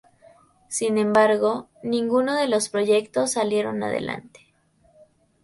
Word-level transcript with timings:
Sin 0.67 0.97
embargo, 0.97 1.67
ninguno 1.83 2.33
de 2.35 2.47
los 2.47 2.69
proyectos 2.69 3.33
salieron 3.33 3.83
adelante. 3.83 4.39